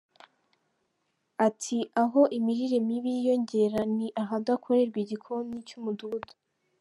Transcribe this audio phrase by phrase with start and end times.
[1.47, 6.31] Ati “Aho imirire mibi yiyongera ni ahadakorerwa igikoni cy’umudugudu.